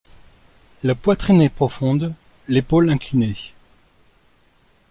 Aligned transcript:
La 0.81 0.95
poitrine 0.95 1.43
est 1.43 1.49
profonde, 1.53 2.15
l'épaule 2.47 2.89
inclinée. 2.89 3.35